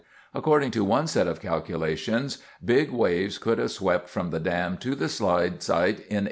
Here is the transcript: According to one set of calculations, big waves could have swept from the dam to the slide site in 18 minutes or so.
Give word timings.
According 0.33 0.71
to 0.71 0.83
one 0.83 1.05
set 1.05 1.27
of 1.27 1.39
calculations, 1.39 2.39
big 2.65 2.89
waves 2.89 3.37
could 3.37 3.59
have 3.59 3.69
swept 3.71 4.09
from 4.09 4.31
the 4.31 4.39
dam 4.39 4.77
to 4.77 4.95
the 4.95 5.07
slide 5.07 5.61
site 5.61 5.79
in 5.79 5.89
18 5.89 5.89
minutes 5.91 6.09
or 6.09 6.13
so. 6.13 6.19